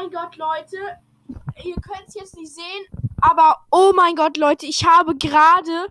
[0.00, 0.76] mein Gott, Leute.
[1.62, 2.86] Ihr könnt es jetzt nicht sehen,
[3.20, 5.88] aber oh mein Gott, Leute, ich habe gerade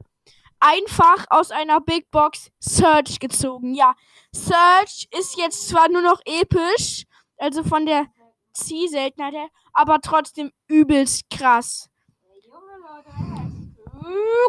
[0.59, 3.75] einfach aus einer Big Box Search gezogen.
[3.75, 3.93] Ja,
[4.33, 7.05] Search ist jetzt zwar nur noch episch,
[7.37, 8.07] also von der
[8.53, 11.89] Zielseltenheit her, aber trotzdem übelst krass.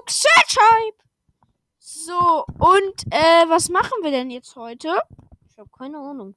[0.09, 1.03] Search Hype!
[1.79, 5.03] So, und äh, was machen wir denn jetzt heute?
[5.51, 6.35] Ich habe keine Ahnung.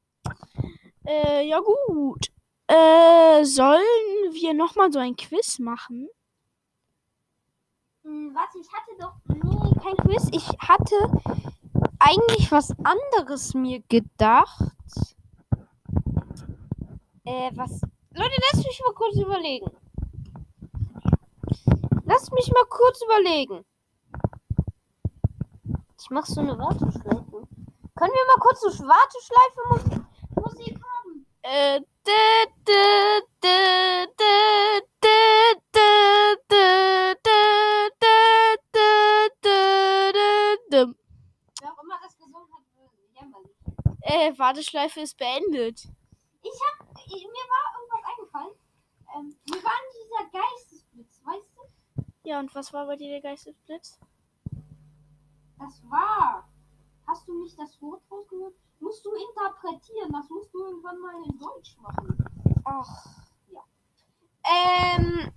[1.06, 2.32] Äh, ja gut.
[2.68, 3.82] Äh, sollen
[4.32, 6.08] wir nochmal so ein Quiz machen?
[8.04, 9.16] Hm, warte, ich hatte doch.
[9.28, 10.30] Nee, kein Quiz.
[10.32, 10.96] Ich hatte
[12.00, 14.72] eigentlich was anderes mir gedacht.
[17.26, 17.82] Äh, was.
[18.12, 19.72] Leute, lasst mich mal kurz überlegen.
[22.06, 23.66] Lasst mich mal kurz überlegen.
[26.00, 27.48] Ich mach so eine Warteschleife.
[27.96, 30.13] Können wir mal kurz so Warteschleife haben?
[31.44, 31.82] Äh,
[44.02, 45.88] Äh, Warteschleife ist beendet.
[46.44, 46.86] Ich hab.
[47.08, 48.56] Mir war irgendwas eingefallen.
[49.16, 52.04] Ähm, wir waren dieser Geistesblitz, weißt du?
[52.24, 54.00] Ja, und was war bei dir der Geistesblitz?
[55.58, 56.50] Das war.
[57.08, 58.56] Hast du nicht das Wort rausgehört?
[58.84, 60.12] Musst du interpretieren.
[60.12, 62.18] Das musst du irgendwann mal in Deutsch machen.
[62.66, 63.06] Ach.
[63.48, 63.62] Ja.
[64.44, 65.32] Ähm.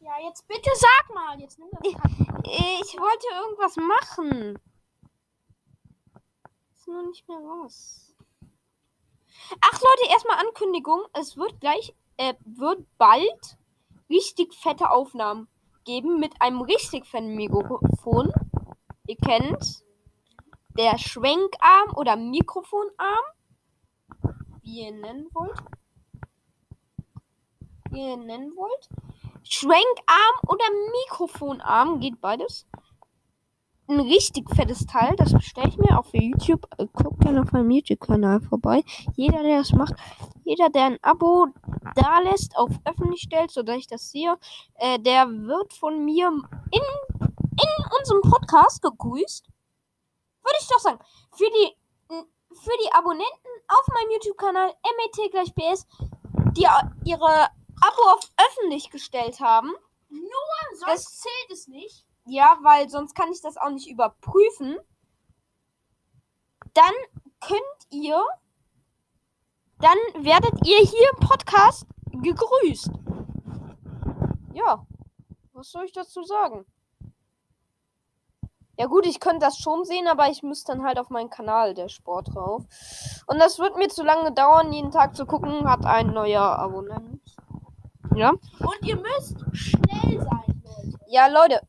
[0.00, 1.40] Ja, jetzt bitte sag mal.
[1.40, 1.80] Jetzt nimm das.
[1.82, 4.58] Ich wollte irgendwas machen.
[6.74, 8.14] Ist nur nicht mehr was.
[9.60, 11.04] Ach Leute, erstmal Ankündigung.
[11.14, 13.56] Es wird gleich, äh, wird bald
[14.10, 15.48] richtig fette Aufnahmen
[15.84, 18.30] geben mit einem richtig fetten Mikrofon.
[19.06, 19.84] Ihr kennt
[20.78, 23.24] der Schwenkarm oder Mikrofonarm,
[24.62, 25.58] wie ihr ihn nennen wollt.
[27.90, 28.88] Wie ihr ihn nennen wollt.
[29.42, 30.64] Schwenkarm oder
[31.02, 32.66] Mikrofonarm, geht beides.
[33.88, 36.66] Ein richtig fettes Teil, das bestelle ich mir für YouTube.
[36.76, 38.84] Äh, Guckt gerne auf meinem YouTube-Kanal vorbei.
[39.16, 39.94] Jeder, der das macht,
[40.44, 41.48] jeder, der ein Abo
[41.94, 44.36] da lässt, auf öffentlich stellt, sodass ich das sehe,
[44.74, 46.82] äh, der wird von mir in,
[47.20, 49.48] in unserem Podcast gegrüßt.
[50.48, 50.98] Würde ich doch sagen.
[51.36, 51.76] Für die,
[52.08, 55.86] für die Abonnenten auf meinem YouTube-Kanal MET gleich BS,
[56.56, 56.66] die
[57.04, 57.44] ihre
[57.80, 59.72] Abo auf öffentlich gestellt haben.
[60.78, 62.06] Sonst Das- zählt es nicht.
[62.26, 64.78] Ja, weil sonst kann ich das auch nicht überprüfen.
[66.74, 66.92] Dann
[67.40, 67.60] könnt
[67.90, 68.22] ihr,
[69.78, 72.90] dann werdet ihr hier im Podcast gegrüßt.
[74.52, 74.86] Ja,
[75.52, 76.66] was soll ich dazu sagen?
[78.78, 81.74] Ja gut, ich könnte das schon sehen, aber ich müsste dann halt auf meinen Kanal
[81.74, 82.62] der Sport drauf.
[83.26, 87.20] Und das wird mir zu lange dauern, jeden Tag zu gucken, hat ein neuer Abonnent.
[88.14, 88.30] Ja.
[88.30, 90.98] Und ihr müsst schnell sein, Leute.
[91.08, 91.60] Ja, Leute,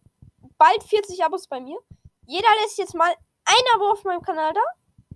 [0.59, 1.79] bald 40 Abos bei mir.
[2.27, 3.11] Jeder lässt jetzt mal
[3.45, 4.61] ein Abo auf meinem Kanal da.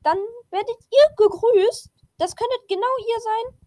[0.01, 0.17] Dann
[0.49, 1.91] werdet ihr gegrüßt.
[2.17, 3.59] Das könntet genau ihr sein.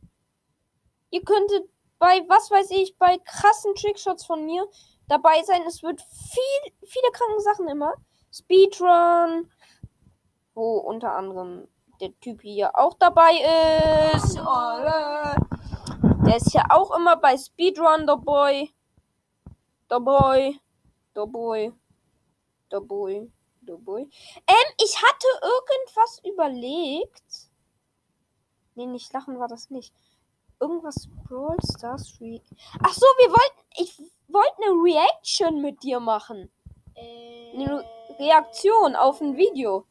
[1.11, 1.71] Ihr könntet
[2.01, 4.67] bei, was weiß ich, bei krassen Trickshots von mir
[5.07, 5.63] dabei sein.
[5.67, 7.95] Es wird viel, viele kranke Sachen immer.
[8.37, 9.51] Speedrun,
[10.55, 11.69] wo unter anderem
[12.01, 13.33] der Typ hier auch dabei
[14.15, 14.39] ist.
[14.39, 15.37] Ole.
[16.27, 18.69] Der ist ja auch immer bei Speedrun dabei.
[19.89, 20.61] Dabei.
[21.15, 21.73] Doughboy.
[22.69, 23.31] Doughboy.
[23.63, 24.03] Doughboy.
[24.03, 27.49] Ähm, ich hatte irgendwas überlegt.
[28.75, 29.95] Nee, nicht lachen war das nicht.
[30.61, 32.43] Irgendwas Brawl Stars Re
[32.83, 33.67] Ach so, wir wollten.
[33.79, 33.99] Ich
[34.29, 36.51] wollte eine Reaction mit dir machen.
[36.95, 37.85] Äh, Eine
[38.19, 39.87] Reaktion auf ein Video.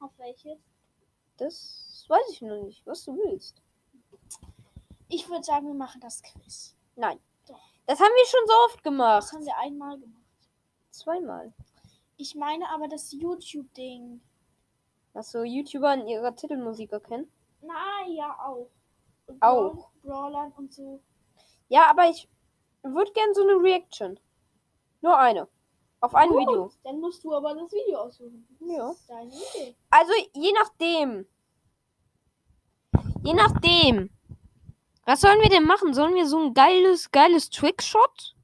[0.00, 0.58] Auf welches?
[1.36, 3.62] Das weiß ich noch nicht, was du willst.
[5.08, 6.74] Ich würde sagen, wir machen das Quiz.
[6.96, 7.18] Nein.
[7.46, 7.60] Doch.
[7.86, 9.32] Das haben wir schon so oft Das gemacht.
[9.32, 10.22] haben wir einmal gemacht.
[10.90, 11.52] Zweimal.
[12.16, 14.20] Ich meine aber das YouTube-Ding.
[15.14, 17.30] Was so YouTuber in ihrer Titelmusik erkennen.
[17.62, 18.70] Na ja, auch.
[19.26, 19.72] Und Auch.
[19.74, 21.00] Brawl- Brawlern und so.
[21.68, 22.28] Ja, aber ich
[22.82, 24.18] würde gern so eine Reaction.
[25.00, 25.48] Nur eine.
[26.00, 26.70] Auf ein Gut, Video.
[26.84, 28.46] Dann musst du aber das Video aussuchen.
[28.60, 28.90] Das Ja.
[28.90, 29.76] ist deine Idee.
[29.90, 31.26] Also je nachdem.
[33.22, 34.10] Je nachdem.
[35.04, 35.94] Was sollen wir denn machen?
[35.94, 38.36] Sollen wir so ein geiles, geiles Trickshot?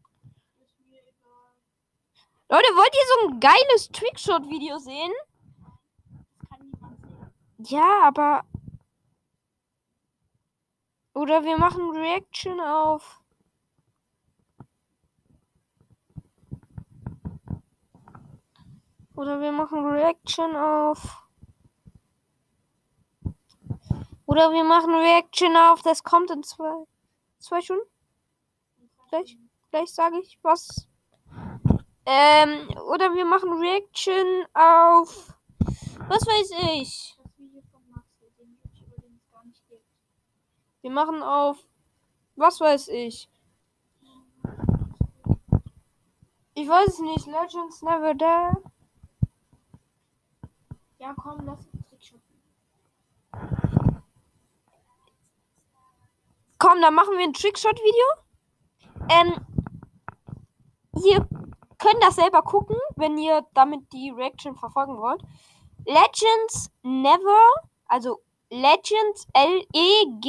[2.48, 5.12] Leute, wollt ihr so ein geiles Trickshot-Video sehen?
[7.58, 8.44] Ja, aber.
[11.14, 13.20] Oder wir machen Reaction auf.
[19.16, 21.22] Oder wir machen Reaction auf.
[24.26, 26.84] Oder wir machen Reaction auf, das kommt in zwei,
[27.38, 27.86] zwei Stunden.
[29.08, 29.38] Gleich,
[29.70, 30.88] gleich sage ich was.
[32.06, 35.34] Ähm, oder wir machen Reaction auf,
[36.08, 36.50] was weiß
[36.80, 37.16] ich.
[40.82, 41.58] Wir machen auf,
[42.36, 43.30] was weiß ich.
[46.54, 47.26] Ich weiß es nicht.
[47.26, 48.73] Legends Never There.
[51.04, 52.18] Ja, komm, lass uns Trickshot.
[56.58, 58.06] Komm, dann machen wir ein Trickshot-Video.
[59.10, 59.34] Ähm,
[61.04, 61.28] ihr
[61.76, 65.20] könnt das selber gucken, wenn ihr damit die Reaction verfolgen wollt.
[65.84, 67.50] Legends Never,
[67.84, 70.22] also Legends L-E-G-E-N-D-S,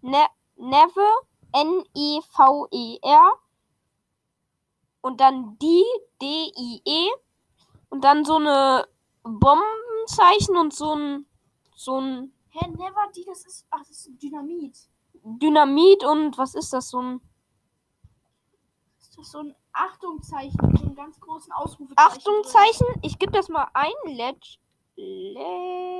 [0.00, 0.26] ne
[0.56, 1.14] Never,
[1.52, 3.38] N-E-V-E-R
[5.00, 5.84] und dann die,
[6.20, 7.12] D-I-E
[7.90, 8.88] und dann so eine
[9.22, 11.26] Bombenzeichen und so ein,
[11.74, 13.66] so ein Hä, never die, das ist.
[13.70, 14.76] Ach, das ist ein Dynamit.
[15.22, 16.90] Dynamit und was ist das?
[16.90, 17.20] So ein
[18.98, 21.94] Das ist so ein Achtungszeichen, so einen ganz großen Ausrufezeichen.
[21.96, 22.18] drin.
[22.18, 22.86] Achtungszeichen.
[23.02, 23.92] Ich gebe das mal ein.
[24.06, 24.36] Leg
[24.96, 25.92] Legends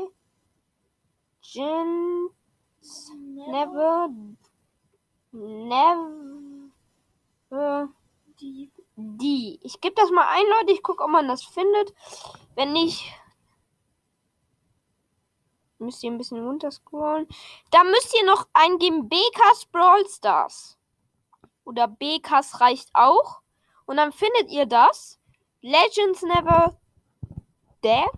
[2.83, 4.09] Never.
[5.33, 6.09] Never.
[7.51, 7.89] Never.
[8.41, 8.71] Die.
[9.01, 9.59] Die.
[9.63, 10.73] Ich gebe das mal ein, Leute.
[10.73, 11.95] Ich gucke, ob man das findet.
[12.55, 13.11] Wenn nicht,
[15.79, 17.27] müsst ihr ein bisschen runterscrollen.
[17.71, 20.79] Da müsst ihr noch eingeben BKs Brawl Stars.
[21.65, 23.41] Oder BKs reicht auch.
[23.87, 25.19] Und dann findet ihr das.
[25.63, 26.79] Legends Never
[27.83, 28.11] Dead.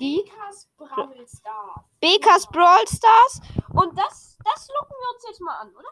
[0.00, 1.84] Die Bekas Brawl Stars.
[2.00, 3.40] BKs Brawl Stars.
[3.74, 5.88] Und das, das locken wir uns jetzt mal an, oder?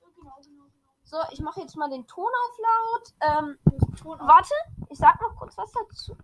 [0.00, 0.92] Ja, Genau, genau, genau.
[1.10, 3.12] So, ich mache jetzt mal den Ton auf laut.
[3.20, 3.58] Ähm,
[4.00, 4.54] Ton auf- Warte,
[4.90, 6.16] ich sag noch kurz was dazu.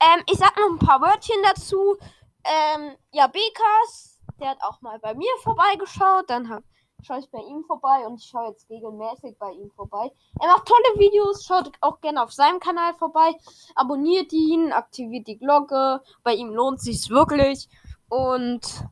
[0.00, 1.96] Ähm, ich sag noch ein paar Wörtchen dazu.
[2.42, 6.28] Ähm, ja, Bekas, der hat auch mal bei mir vorbeigeschaut.
[6.28, 6.64] Dann
[7.02, 10.10] schaue ich bei ihm vorbei und ich schaue jetzt regelmäßig bei ihm vorbei.
[10.40, 13.32] Er macht tolle Videos, schaut auch gerne auf seinem Kanal vorbei.
[13.76, 16.02] Abonniert ihn, aktiviert die Glocke.
[16.24, 17.68] Bei ihm lohnt sich's wirklich.
[18.08, 18.88] Und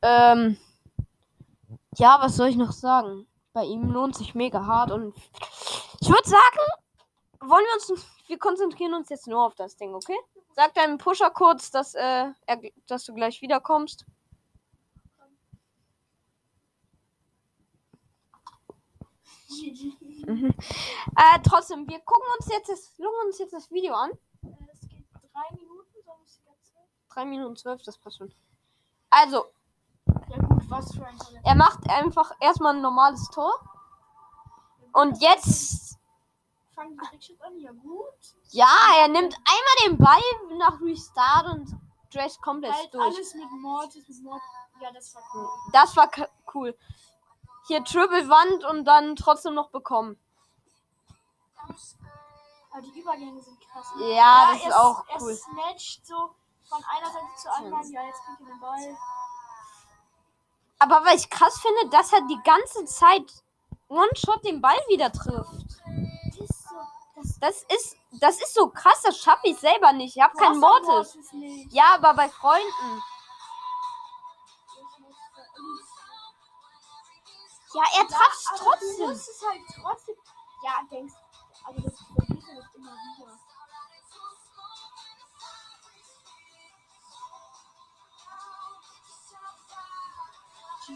[0.00, 0.56] ähm,
[1.96, 3.26] ja, was soll ich noch sagen?
[3.52, 5.14] Bei ihm lohnt sich mega hart und
[6.00, 6.58] ich würde sagen,
[7.40, 10.16] wollen wir uns, wir konzentrieren uns jetzt nur auf das Ding, okay?
[10.54, 14.04] Sag deinem Pusher kurz, dass, äh, er, dass du gleich wiederkommst.
[20.26, 20.54] Mhm.
[21.16, 24.10] Äh, trotzdem, wir gucken uns jetzt das, gucken uns jetzt das Video an.
[24.10, 26.86] Äh, Es geht drei Minuten, so muss ich erzählen.
[27.08, 28.32] 3 Minuten 12, das passt schon.
[29.10, 29.46] Also,
[30.70, 31.46] was für ein Talent.
[31.46, 33.52] er macht einfach erstmal ein normales Tor.
[34.92, 35.98] Und jetzt
[36.74, 38.14] Fangen die Trickshots an, ja gut.
[38.50, 41.76] Ja, er nimmt einmal den Ball nach Restart und
[42.12, 43.04] dressed komplett Halt durch.
[43.04, 44.48] alles mit Mortis, mit Mortis.
[44.80, 45.48] Ja, das war cool.
[45.72, 46.10] Das war
[46.54, 46.78] cool.
[47.66, 50.18] Hier Triple Wand und dann trotzdem noch bekommen.
[52.72, 53.92] Aber die Übergänge sind krass.
[53.98, 55.34] Ja, das ist er, auch er cool.
[55.34, 56.34] snatcht so
[56.68, 57.92] von einer Seite zur anderen.
[57.92, 58.96] Ja, jetzt kriegt er den Ball.
[60.80, 63.30] Aber was ich krass finde, dass er die ganze Zeit
[63.88, 65.82] One-Shot den Ball wieder trifft.
[66.26, 67.96] Das ist so.
[68.20, 70.16] Das ist, so krass, das schaffe ich selber nicht.
[70.16, 71.18] Ich habe keinen Du Mortis.
[71.70, 73.02] Ja, aber bei Freunden.
[77.74, 79.08] Ja, er trifft Du trotzdem.
[79.08, 80.14] musst es halt trotzdem.
[80.64, 81.14] Ja, denkst
[81.64, 83.38] Aber das probiert er nicht immer wieder.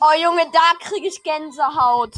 [0.01, 2.15] Oh Junge, da kriege ich Gänsehaut.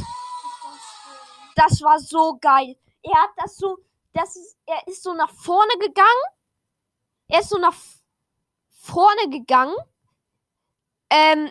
[1.54, 2.76] Das war so geil.
[3.02, 3.78] Er hat das so,
[4.12, 6.09] das ist, er ist so nach vorne gegangen.
[7.28, 7.75] Er ist so nach
[8.71, 9.75] vorne gegangen.
[11.11, 11.50] Ähm,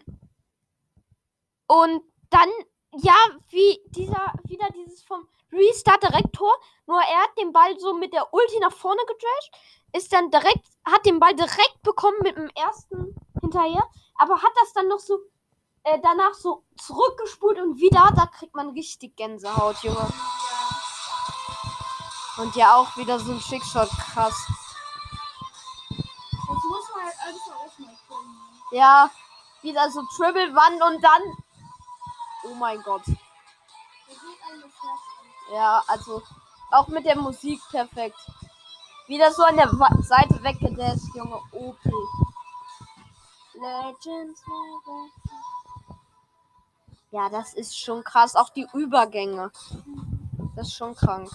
[1.67, 2.49] und dann,
[2.91, 3.15] ja,
[3.49, 6.53] wie dieser, wieder dieses vom Restart direkt Tor.
[6.87, 9.51] Nur er hat den Ball so mit der Ulti nach vorne gedasht.
[9.93, 13.83] Ist dann direkt, hat den Ball direkt bekommen mit dem ersten hinterher.
[14.17, 15.19] Aber hat das dann noch so
[15.85, 20.11] äh, danach so zurückgespult und wieder, da kriegt man richtig Gänsehaut, Junge.
[22.37, 24.35] Und ja auch wieder so ein Schickshot, krass.
[25.89, 27.15] Das muss man halt
[27.47, 28.35] mal erstmal können.
[28.71, 29.11] Ja,
[29.61, 31.21] wieder so Triple Wand und dann.
[32.45, 33.03] Oh mein Gott.
[35.53, 36.21] Ja, also
[36.71, 38.17] auch mit der Musik perfekt.
[39.07, 41.39] Wieder so an der Wa Seite weggedasht, Junge.
[41.51, 41.79] OP.
[43.53, 45.09] Legends never.
[47.15, 48.35] Ja, das ist schon krass.
[48.35, 49.49] Auch die Übergänge.
[50.57, 51.31] Das ist schon krank.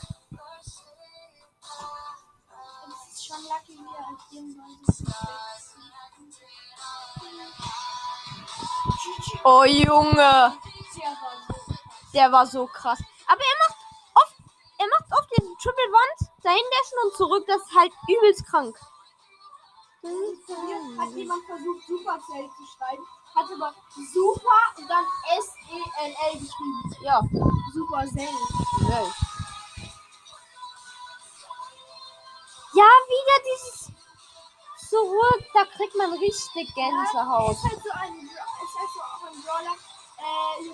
[9.42, 10.52] Oh Junge,
[12.12, 12.66] Der war so.
[12.66, 12.98] krass.
[13.26, 13.78] Aber er macht
[14.16, 14.34] oft,
[14.76, 17.44] er macht oft diesen Triple Ones, dahin dashen und zurück.
[17.46, 18.78] Das ist halt übelst krank.
[20.98, 23.74] Hat jemand versucht, Supercell zu schreiben, hat aber
[24.12, 25.04] Super und dann
[25.38, 26.96] S-E-L-L geschrieben.
[27.02, 27.20] Ja,
[27.72, 28.28] Supercell.
[28.88, 29.14] Welt.
[32.72, 33.92] Ja, wieder dieses
[34.90, 37.52] zurück, da kriegt man richtig Gänsehaut.
[37.52, 39.76] ist halt so ein, ist halt so auch ein Brawler,
[40.18, 40.64] äh,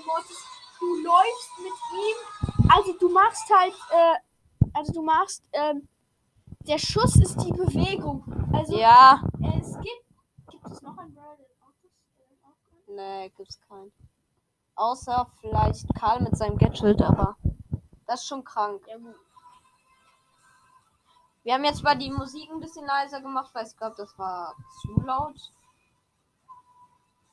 [0.80, 4.14] du läufst mit ihm, also du machst halt, äh,
[4.75, 5.88] also du machst, ähm,
[6.60, 8.25] der Schuss ist die Bewegung.
[8.52, 13.61] Also Ja, äh, es gibt, gibt es noch einen Brawler, der auch das nee, gibt's
[13.69, 13.93] keinen.
[14.75, 17.37] Außer vielleicht Karl mit seinem Gadget, aber
[18.07, 18.85] das ist schon krank.
[18.87, 19.17] Ja gut.
[21.45, 24.55] Wir haben jetzt mal die Musik ein bisschen leiser gemacht, weil ich glaube, das war
[24.81, 25.53] zu laut.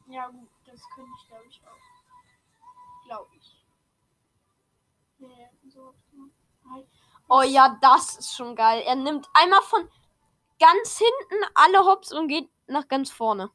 [0.07, 3.05] Ja gut, das könnte ich glaube ich auch.
[3.05, 3.65] Glaube ich.
[5.17, 5.93] Ja, so.
[6.69, 6.87] Halt.
[7.27, 8.83] Oh ja, das ist schon geil.
[8.85, 9.89] Er nimmt einmal von
[10.59, 13.49] ganz hinten alle Hops und geht nach ganz vorne.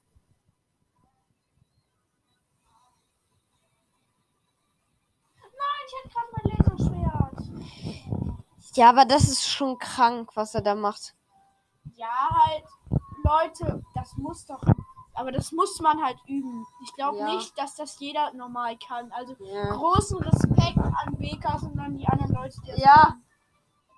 [5.89, 7.49] Ich hätte gerade mein Laserschwert.
[8.75, 11.15] Ja, aber das ist schon krank, was er da macht.
[11.95, 12.65] Ja, halt,
[13.25, 14.63] Leute, das muss doch.
[15.15, 16.65] Aber das muss man halt üben.
[16.85, 17.35] Ich glaube Ja.
[17.35, 19.11] nicht, dass das jeder normal kann.
[19.11, 19.71] Also Ja.
[19.75, 23.07] großen Respekt an Bekas und an die anderen Leute, die das Ja.
[23.07, 23.25] können.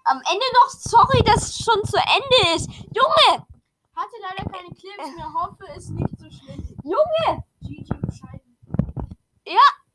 [0.05, 2.71] Am Ende noch, sorry, dass es schon zu Ende ist.
[2.71, 3.47] Junge!
[3.95, 5.31] Hatte leider keine Clips mehr.
[5.35, 6.75] Hoffe, ist nicht so schlimm.
[6.83, 7.45] Junge!
[7.61, 8.57] GG bescheiden.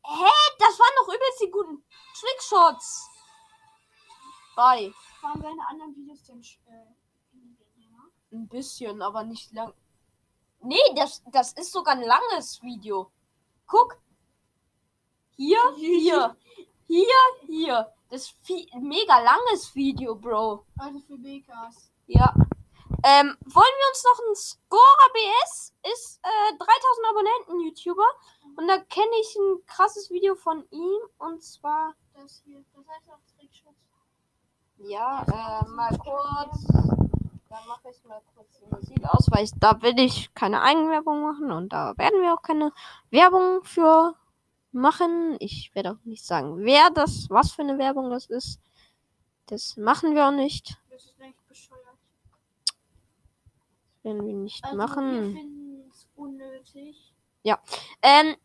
[0.08, 0.32] Hä?
[0.60, 1.84] Das waren doch übelst die guten
[2.20, 3.10] Trickshots.
[4.56, 4.94] Bye.
[5.22, 6.96] Waren seine anderen Videos denn äh?
[8.32, 9.74] Ein bisschen, aber nicht lang.
[10.62, 13.12] Nee, das, das ist sogar ein langes Video.
[13.68, 13.98] Guck.
[15.36, 16.38] Hier, hier.
[16.88, 17.08] Hier,
[17.48, 17.92] hier.
[18.10, 18.38] Das ist
[18.74, 20.66] ein mega langes Video, Bro.
[20.78, 21.92] Also für Bekas.
[22.08, 22.34] Ja.
[23.04, 25.74] Ähm, wollen wir uns noch ein Scorer BS?
[25.92, 28.08] Ist äh, 3000 Abonnenten YouTuber.
[28.58, 31.00] Und da kenne ich ein krasses Video von ihm.
[31.18, 32.64] Und zwar, Das hier.
[32.76, 33.76] Das heißt auch Trickschutz.
[34.78, 36.66] ja, äh, mal kurz.
[37.50, 41.22] Da mache ich mal kurz die Musik aus, weil ich, da will ich keine Eigenwerbung
[41.22, 41.52] machen.
[41.52, 42.72] Und da werden wir auch keine
[43.12, 44.16] Werbung für
[44.72, 45.38] machen.
[45.40, 48.60] Ich werde auch nicht sagen, wer das, was für eine Werbung das ist.
[49.48, 50.78] Das machen wir auch nicht.
[50.90, 51.80] Das ist eigentlich bescheuert.
[52.66, 55.12] Das werden wir nicht Also machen.
[55.12, 57.12] wir finden es unnötig.
[58.02, 58.36] Ähm,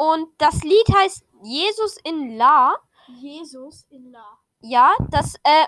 [0.00, 2.74] und das Lied heißt Jesus in La.
[3.20, 4.38] Jesus in La.
[4.62, 5.66] Ja, das, äh,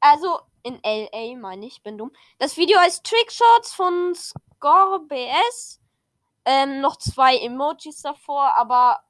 [0.00, 2.10] also in LA meine ich, bin dumm.
[2.40, 5.80] Das Video heißt Trickshots von Score BS.
[6.44, 9.00] Ähm, noch zwei Emojis davor, aber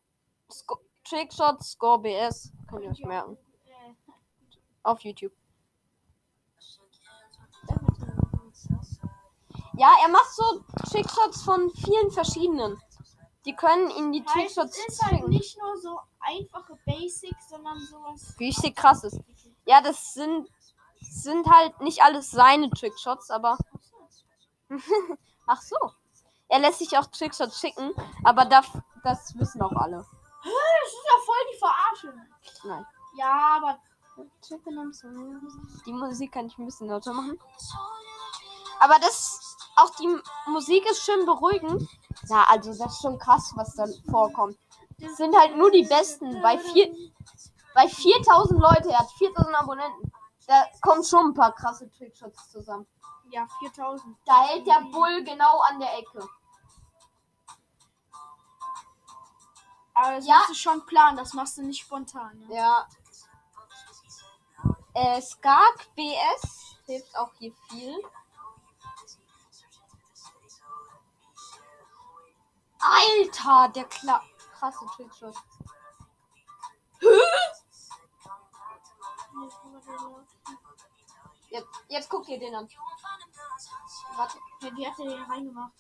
[0.53, 2.53] Sco Trickshots Score BS.
[2.69, 3.39] Könnt ihr euch merken.
[4.83, 5.33] Auf YouTube.
[9.79, 12.79] Ja, er macht so Trickshots von vielen verschiedenen.
[13.45, 18.35] Die können in die Trickshots es ist halt nicht nur so einfache Basics, sondern sowas.
[18.39, 19.19] Richtig krasses.
[19.65, 20.49] Ja, das sind,
[21.01, 23.57] sind halt nicht alles seine Trickshots, aber.
[25.47, 25.77] Ach so.
[26.49, 27.93] Er lässt sich auch Trickshots schicken,
[28.25, 28.67] aber das,
[29.05, 30.05] das wissen auch alle.
[30.43, 32.27] Das ist ja voll die Verarsche.
[32.65, 32.87] Nein.
[33.17, 33.79] Ja, aber
[35.87, 37.39] Die Musik kann ich ein bisschen lauter machen.
[38.81, 39.57] Aber das.
[39.77, 40.09] Auch die
[40.47, 41.89] Musik ist schön beruhigend.
[42.29, 44.59] Ja, also das ist schon krass, was da vorkommt.
[44.99, 46.43] Das sind halt nur die besten.
[46.43, 46.93] Bei, vier,
[47.75, 50.13] bei 4000 Leute, er hat 4000 Abonnenten.
[50.47, 52.87] Da kommen schon ein paar krasse Trickshots zusammen.
[53.31, 54.17] ja, 4000.
[54.25, 56.27] Da hält der Bull genau an der Ecke.
[59.95, 60.37] Aber das Ja.
[60.39, 62.39] musst du schon planen, das machst du nicht spontan.
[62.39, 62.55] Ne?
[62.55, 62.89] Ja.
[64.95, 67.97] Äh, Skark BS hilft auch hier viel.
[72.81, 74.23] Alter, der Kla
[74.59, 75.35] krasse Trickshot.
[81.51, 82.69] Jetzt, jetzt guckt ihr den an.
[84.17, 85.73] Warte, Ja, wie hat er den reingemacht?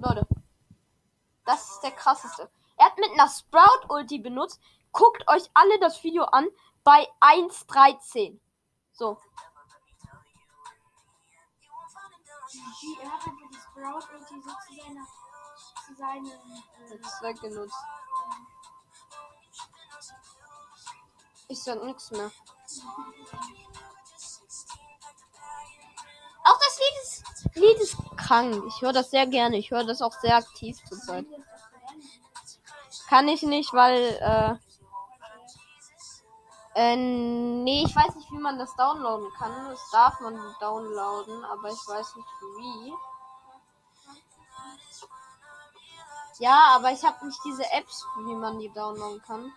[0.00, 0.26] Leute.
[1.44, 2.50] Das ist der krasseste.
[2.76, 4.60] Er hat mit einer Sprout-Ulti benutzt.
[4.92, 6.46] Guckt euch alle das Video an
[6.84, 8.38] bei 1.13.
[8.92, 9.20] So.
[13.02, 13.30] Er hat die
[13.78, 15.06] Sprout irgendwie so zu, seiner,
[15.86, 17.36] zu seinem äh, Zweck.
[21.48, 22.30] Ich sag nichts mehr.
[26.44, 28.64] Auch das Lied ist, Lied ist krank.
[28.66, 29.56] Ich höre das sehr gerne.
[29.56, 31.26] Ich höre das auch sehr aktiv zurzeit.
[33.08, 34.18] Kann ich nicht, weil.
[34.20, 34.56] Äh,
[36.74, 39.68] äh, nee, ich weiß nicht, wie man das downloaden kann.
[39.68, 42.94] Das darf man downloaden, aber ich weiß nicht wie.
[46.38, 49.52] Ja, aber ich habe nicht diese Apps, wie man die downloaden kann.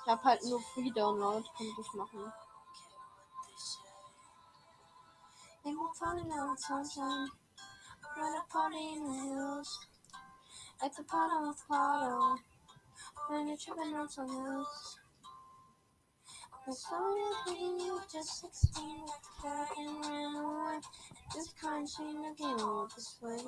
[0.00, 2.32] Ich habe halt nur Free Download, könnte ich machen.
[10.80, 12.38] It's a part of a part
[13.28, 14.97] when you're tripping on some hills.
[16.68, 18.84] The song is hitting you just 16
[19.42, 20.80] back and ran away.
[21.34, 23.38] This country again with this way.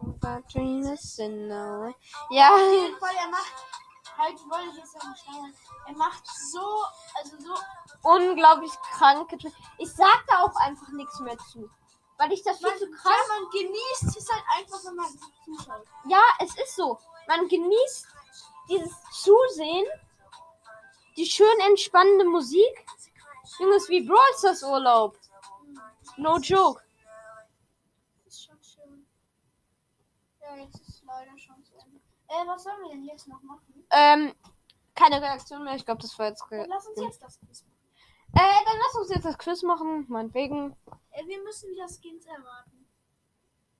[0.00, 1.94] About dream is in no way.
[2.30, 2.48] Ja.
[2.54, 3.52] Auf jeden Fall, er macht.
[4.16, 5.54] Halt, wollte ich jetzt sagen, steigern.
[5.86, 6.82] Er macht so,
[7.18, 7.54] also so.
[8.08, 9.36] Unglaublich kranke.
[9.76, 11.68] Ich sag da auch einfach nichts mehr zu.
[12.16, 13.28] Weil ich das viel Man, zu ja, krass.
[13.28, 15.08] man genießt es halt einfach, wenn man
[15.44, 15.86] zuschaut.
[16.08, 16.98] Ja, es ist so.
[17.28, 18.06] Man genießt
[18.70, 19.84] dieses Zusehen,
[21.16, 22.86] die schön entspannende Musik.
[23.58, 25.18] Junges, wie Brawl Stars Urlaub.
[26.16, 26.82] No joke.
[28.24, 29.06] Das ist schon schön.
[30.40, 32.00] Ja, jetzt ist leider schon zu Ende.
[32.28, 33.86] Äh, was sollen wir denn jetzt noch machen?
[33.90, 34.34] Ähm,
[34.94, 35.74] keine Reaktion mehr.
[35.74, 36.44] Ich glaube, das war jetzt.
[36.50, 37.78] Dann lass uns jetzt das Quiz machen.
[38.34, 40.06] äh, dann lass uns jetzt das Quiz machen.
[40.08, 40.76] Meinetwegen.
[41.10, 42.86] Äh, wir müssen wieder Skins erwarten.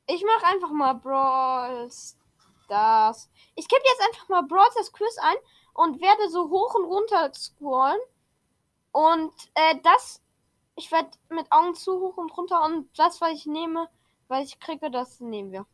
[0.07, 3.31] Ich mache einfach mal Brawl Stars.
[3.55, 5.37] Ich gebe jetzt einfach mal Brawl Stars Quiz ein
[5.75, 8.01] und werde so hoch und runter scrollen.
[8.93, 10.23] Und äh, das,
[10.77, 13.89] ich werde mit Augen zu hoch und runter und das, was ich nehme,
[14.29, 15.67] was ich kriege, das nehmen wir.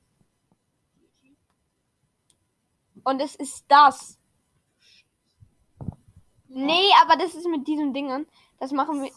[3.04, 4.18] Und es ist das.
[6.48, 8.26] Nee, aber das ist mit diesen Dingen.
[8.58, 9.12] Das machen wir.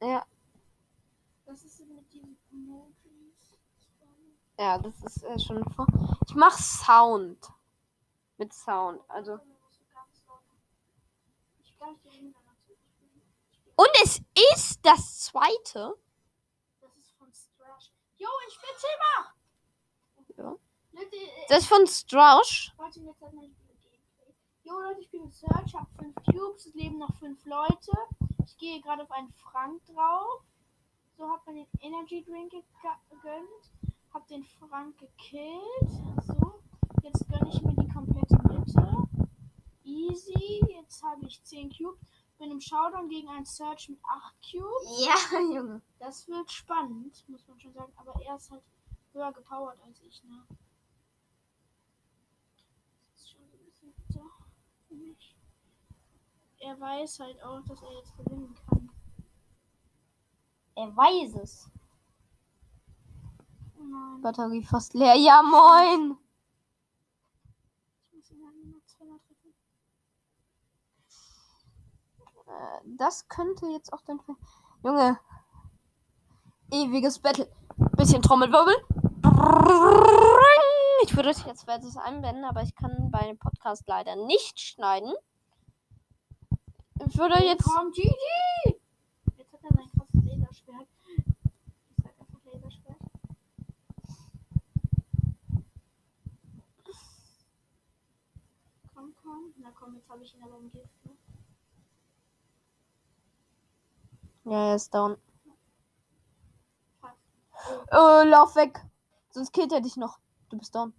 [0.00, 0.24] Ja,
[1.46, 3.58] Das ist mit diesen Emojis.
[4.58, 5.86] ja, das ist äh, schon vor.
[6.26, 7.38] Ich mach Sound.
[8.38, 9.00] Mit Sound.
[9.08, 9.38] Also.
[13.76, 14.20] Und es
[14.52, 15.94] ist das zweite.
[16.80, 17.90] Das ist von Strash.
[18.18, 19.34] Jo, ich bin Zimmer!
[20.36, 20.56] Ja.
[21.00, 22.72] Äh, Das ist von Strausch.
[22.76, 23.54] warte, jetzt hat Gameplay.
[24.62, 27.92] Jo, Leute, ich bin Search, hab 5 Cubes, es leben noch 5 Leute.
[28.44, 30.42] Ich gehe gerade auf einen Frank drauf.
[31.16, 32.62] So, hab mir den Energy Drink ge-
[33.10, 33.72] gegönnt.
[34.14, 35.90] Hab den Frank gekillt.
[36.26, 36.60] So,
[37.02, 37.88] jetzt gönne ich mir die
[41.02, 41.98] Jetzt habe ich 10 Cubes.
[42.38, 45.04] Bin im Showdown gegen einen Search mit 8 Cubes.
[45.04, 45.82] Ja, Junge.
[45.98, 47.92] Das wird spannend, muss man schon sagen.
[47.96, 48.62] Aber er ist halt
[49.12, 50.44] höher gepowert als ich, ne?
[53.12, 54.26] Das ist schon so ein bisschen bitter
[54.88, 55.36] für mich.
[56.60, 58.90] Er weiß halt auch, dass er jetzt gewinnen kann.
[60.76, 61.68] Er weiß es.
[63.78, 65.16] Oh nein, Batterie fast leer.
[65.16, 66.16] Ja, moin.
[68.06, 69.52] ich muss ihn halt nur noch zweimal treffen.
[72.18, 72.41] Äh,
[72.84, 74.20] Das könnte jetzt auch dein.
[74.20, 74.36] Fall-
[74.84, 75.18] Junge.
[76.70, 77.48] Ewiges Battle.
[77.96, 78.74] Bisschen Trommelwirbel.
[81.04, 85.12] Ich würde es jetzt versus einblenden, aber ich kann bei dem Podcast leider nicht schneiden.
[87.06, 87.64] Ich würde jetzt.
[87.64, 88.08] Komm, GG!
[89.36, 90.86] Jetzt hat er sein krasses Laserschwert.
[91.96, 92.96] Ich sag einfach Laserschwert.
[98.94, 99.52] Komm, komm.
[99.58, 100.70] Na komm, jetzt habe ich ihn aber im
[104.44, 105.16] Ja, er ist down.
[107.90, 108.80] Äh, lauf weg.
[109.30, 110.18] Sonst killt er dich noch.
[110.50, 110.92] Du bist down.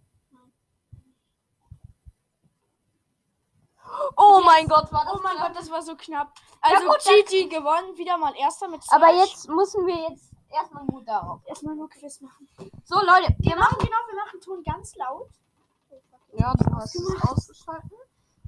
[4.17, 5.47] Oh mein Gott, war das Oh mein knapp.
[5.49, 6.33] Gott, das war so knapp.
[6.61, 9.29] Also dann- GG gewonnen, wieder mal erster mit Aber Search.
[9.29, 11.41] jetzt müssen wir jetzt erstmal gut darauf.
[11.45, 12.47] erstmal nur Quiz machen.
[12.85, 15.29] So, Leute, Wir machen genau, wir machen Ton ganz laut.
[16.35, 17.91] Ja, du hast es ausgeschalten.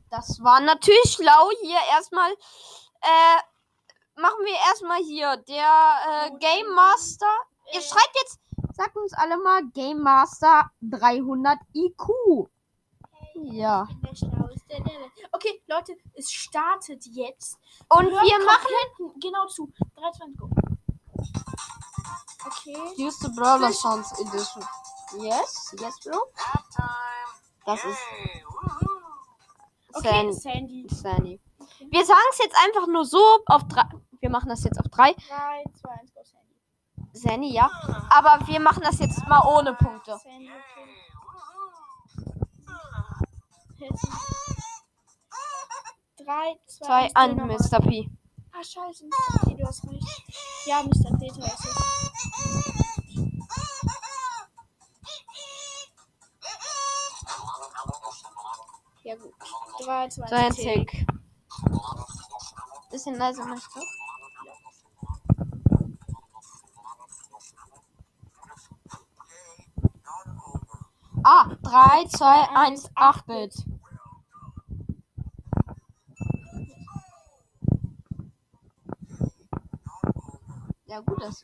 [0.09, 1.49] Das war natürlich schlau.
[1.61, 2.31] Hier erstmal.
[2.31, 3.41] Äh,
[4.15, 7.25] machen wir erstmal hier der äh, Game Master.
[7.73, 7.83] Ihr Äh.
[7.83, 8.39] schreibt jetzt,
[8.73, 12.49] sagt uns alle mal Game Master 300 IQ.
[13.35, 13.87] Ja.
[15.31, 17.59] Okay, Leute, es startet jetzt.
[17.89, 19.19] Und Hört wir machen.
[19.19, 19.69] Genau zu.
[19.95, 20.49] 3, 2, 1, go.
[22.45, 22.77] Okay.
[22.97, 24.63] Use the Brawler Sounds Edition.
[25.17, 26.31] Yes, yes, Bro.
[27.65, 27.97] Das ist
[29.93, 30.33] Okay, Sandy.
[30.33, 30.87] Sandy.
[30.89, 31.41] Sandy.
[31.89, 33.83] Wir sagen es jetzt einfach nur so auf drei
[34.19, 35.15] wir machen das jetzt auf drei.
[35.29, 36.55] Nein, zwei, eins, go, Sandy.
[37.13, 37.69] Sandy, ja.
[38.09, 40.17] Aber wir machen das jetzt mal ohne Punkte.
[40.17, 40.49] Sandy,
[43.73, 43.89] okay.
[46.17, 47.79] Drei, zwei, zwei an, Mr.
[47.81, 48.09] P.
[48.51, 49.45] Ah, scheiße, Mr.
[49.45, 50.23] P, du hast recht.
[50.65, 51.17] Ja, Mr.
[51.17, 52.05] P, du hast recht.
[59.05, 59.33] Ja gut.
[59.83, 60.89] 3, 2, 2 Tick.
[60.89, 61.05] Tick.
[62.95, 63.81] Bisschen leiser machst du?
[71.25, 73.65] Ah, 3, 2, 1, 8 Bit.
[80.85, 81.43] Ja, gut ist.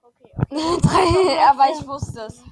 [0.00, 1.38] Okay, okay.
[1.46, 2.49] Aber ich wusste es.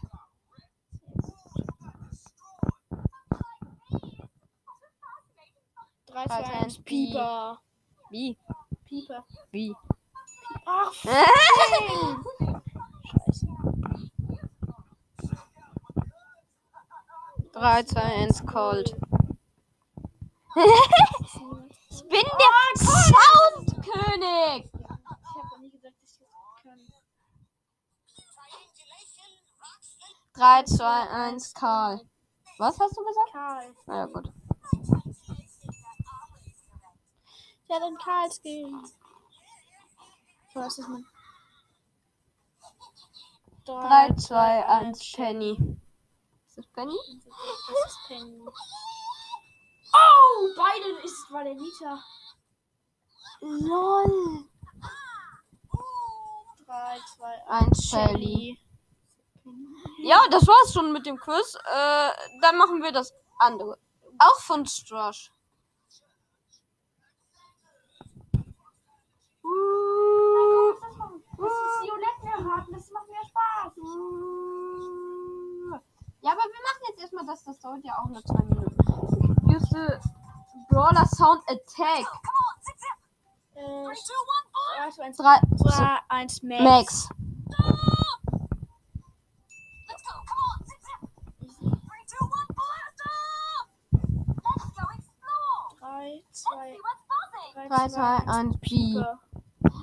[6.18, 7.60] Drei, Drei, zwei, zwei, eins, eins, Pieper.
[8.10, 8.36] Wie?
[8.86, 9.24] Pieper.
[9.52, 9.76] Wie?
[10.66, 10.92] Ach,
[17.52, 18.88] Drei, zwei, eins, Cold.
[20.56, 24.64] ich bin der Soundkönig.
[24.72, 26.28] Ich habe noch nie gesagt, dass ich das
[26.64, 26.80] kann.
[30.34, 32.00] 3, 2, 1, Karl.
[32.58, 33.32] Was hast du gesagt?
[33.32, 33.74] Karl.
[33.86, 34.32] Na ja, gut.
[37.68, 38.72] Ja, dann Karl Skill.
[40.54, 41.06] So, was ist mein.
[43.66, 45.78] 3, 2, 1, Penny.
[46.46, 46.96] Ist das Penny?
[47.26, 48.42] Das ist Penny.
[49.92, 52.02] Oh, beide ist Valenita.
[53.40, 54.44] LOL.
[56.66, 58.58] 3, 2, 1, Shelly.
[59.98, 61.54] Ja, das war's schon mit dem Quiz.
[61.54, 63.78] Äh, dann machen wir das andere.
[64.18, 65.30] Auch von Strush.
[71.38, 73.72] Das ist Violetten erraten, das macht mir Spaß.
[76.20, 77.44] Ja, aber wir machen jetzt erstmal das.
[77.44, 79.54] Das dauert ja auch nur zwei Minuten.
[79.54, 79.98] Use the
[80.70, 82.06] Brawler Sound Attack.
[83.54, 83.94] Äh, 3,
[84.90, 86.62] 2, 1, 3, 2, 1, Max.
[86.62, 87.08] Max.
[95.80, 96.76] Drei, zwei,
[97.68, 98.92] 3, 2, 1, P.
[98.94, 99.18] Super.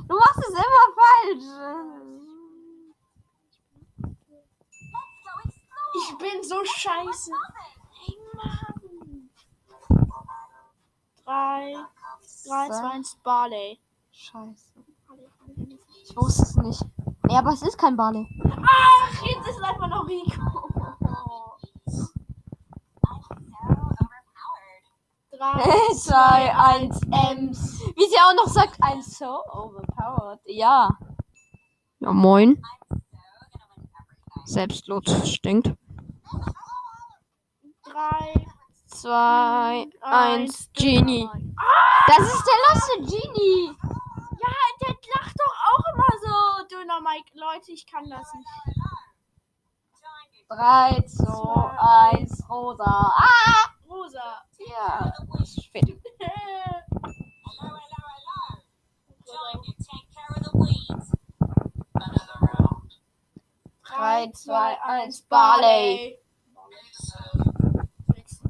[0.08, 2.05] Du machst es immer falsch.
[6.32, 7.32] Bin so scheiße.
[8.06, 9.30] Hey, Mann.
[11.24, 11.76] 3,
[12.48, 13.80] 3, 2, 1, Barley.
[14.12, 14.74] Scheiße.
[16.04, 16.86] Ich wusste es nicht.
[17.30, 18.28] Ja, aber es ist kein Barley.
[18.44, 20.70] Ach, jetzt ist es einfach noch Rico.
[25.32, 27.80] 3, 2, 1, Ems.
[27.96, 30.40] Wie sie auch noch sagt, ein so overpowered.
[30.46, 30.98] Ja.
[32.00, 32.62] Ja, moin.
[34.46, 35.76] Selbstlos stinkt.
[37.84, 38.46] 3,
[38.88, 41.30] 2, 1, Genie.
[42.08, 43.76] Das ist der loste Genie.
[44.42, 47.32] Ja, der lacht doch auch immer so, Döner Mike.
[47.34, 48.50] Leute, ich kann das nicht.
[50.50, 53.14] 3, 2, 1, Rosa.
[53.16, 53.70] Ah!
[53.90, 54.44] Rosa.
[54.60, 56.02] Ja, spät.
[63.84, 66.20] 3, 2, 1, Barley.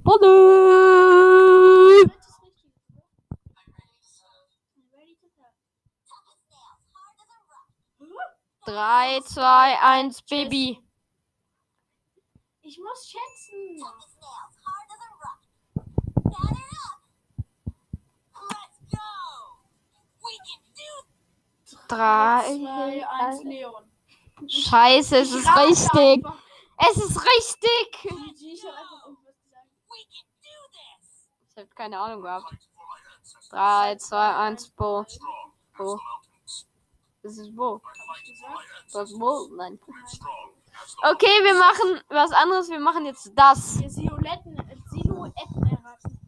[0.06, 2.06] Barley.
[8.66, 10.82] 3, 2, 1, Baby.
[12.62, 13.84] Ich muss schätzen.
[21.88, 22.42] Drei.
[22.42, 23.92] 2, 1, Leon.
[24.48, 26.26] Scheiße, es ist richtig.
[26.78, 28.08] Es ist richtig.
[31.58, 32.54] Ich hab keine Ahnung gehabt.
[33.50, 35.06] 3, 2, 1, Bo.
[35.78, 35.98] Bo.
[37.24, 37.82] Das ist Bo.
[38.92, 39.48] Das ist Bo?
[39.56, 39.80] Nein.
[41.02, 42.70] Okay, wir machen was anderes.
[42.70, 43.76] Wir machen jetzt das.
[43.76, 46.20] Silhouetten, äh, Silhouetten erraten.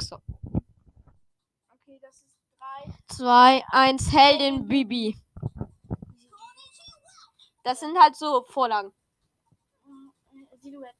[0.00, 0.16] So.
[1.70, 2.94] Okay, das ist 3.
[3.08, 5.18] 2, 1, Heldin Bibi.
[7.62, 8.90] Das sind halt so Vorlagen.
[10.62, 10.99] Silhouetten halt.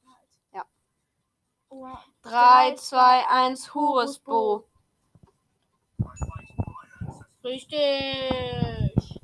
[1.71, 4.65] 3, 2, 1, Hures Bo.
[7.45, 9.21] Richtig.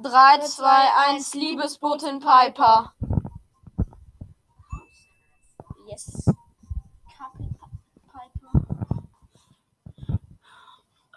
[0.00, 0.64] 3, 2,
[1.08, 2.92] 1, Liebesbotin Piper.
[5.86, 6.26] Yes.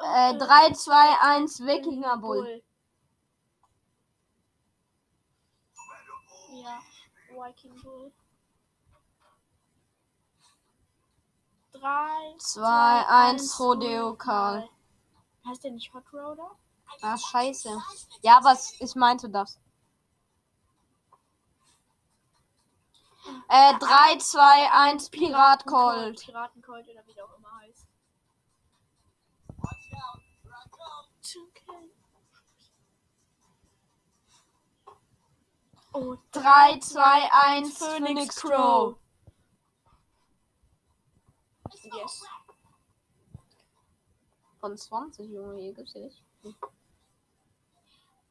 [0.02, 2.64] Äh, 3, 2, 1, Wikinger Bull.
[7.38, 8.12] Viking Bull.
[11.74, 14.68] 3, 2, 1, Rodeo Karl.
[15.46, 16.50] Heißt der nicht Hot Roder?
[17.02, 17.70] Ah, scheiße.
[18.22, 19.60] Ja, was ich meinte das.
[23.50, 26.20] Äh, 3, 2, 1, Pirat Cold.
[26.20, 27.57] Piratencolt oder wie auch immer
[35.94, 38.50] Oh, 3, 2, 1, Phoenix Crow.
[38.52, 38.98] Crow.
[41.96, 42.24] yes.
[44.60, 46.24] Von 20, Junge, hier gibt's hier nicht.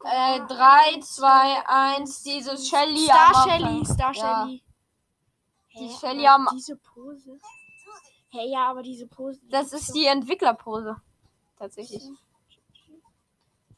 [0.05, 3.05] Äh, 3, 2, 1, diese Shelly.
[3.07, 3.49] Star am.
[3.49, 4.45] Shelly, Star Ja.
[4.45, 4.63] Shelly.
[5.73, 7.39] Die Hä, Shelly aber am- Diese Pose.
[8.29, 9.41] Hey, ja, aber diese Pose.
[9.49, 11.01] Das gibt's ist doch- die Entwicklerpose.
[11.59, 12.03] Tatsächlich.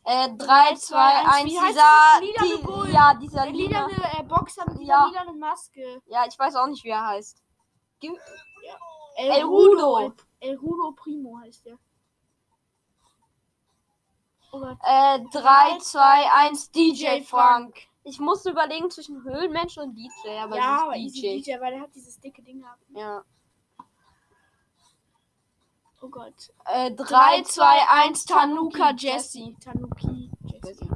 [0.04, 2.86] Äh, 3, 2, 1, Wie heißt dieser.
[2.86, 3.86] Die, ja, dieser Der lila.
[3.86, 5.06] lilane äh, Boxer mit dieser Ja.
[5.06, 6.02] lilanen Maske.
[6.06, 7.42] Ja, ich weiß auch nicht, wie er heißt.
[8.00, 8.16] Gib-
[9.16, 9.96] El, El Rudo.
[9.98, 10.12] Rudo.
[10.40, 11.76] El, Rudo Primo heißt der.
[14.52, 14.62] Oh.
[14.82, 17.76] Äh, 3, 2, 1, DJ Frank.
[18.04, 21.52] Ich musste überlegen zwischen Höhlenmensch und DJ, aber ja, es aber ist easy DJ.
[21.56, 22.80] DJ, weil der hat dieses dicke Ding gehabt.
[22.94, 23.22] Ja.
[26.00, 26.52] Oh Gott.
[26.66, 27.64] Äh, 3, 2,
[28.06, 29.56] 1, Tanuka Jessie.
[29.60, 30.30] Tanuki.
[30.44, 30.88] Jessie.